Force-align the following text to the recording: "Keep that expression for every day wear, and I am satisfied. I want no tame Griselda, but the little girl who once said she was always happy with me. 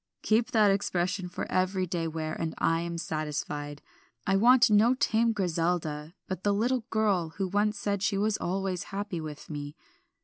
"Keep 0.23 0.49
that 0.49 0.71
expression 0.71 1.29
for 1.29 1.45
every 1.51 1.85
day 1.85 2.07
wear, 2.07 2.33
and 2.33 2.55
I 2.57 2.79
am 2.81 2.97
satisfied. 2.97 3.83
I 4.25 4.35
want 4.35 4.71
no 4.71 4.95
tame 4.95 5.31
Griselda, 5.31 6.15
but 6.27 6.43
the 6.43 6.55
little 6.55 6.85
girl 6.89 7.29
who 7.37 7.47
once 7.47 7.77
said 7.77 8.01
she 8.01 8.17
was 8.17 8.35
always 8.35 8.85
happy 8.89 9.21
with 9.21 9.47
me. 9.47 9.75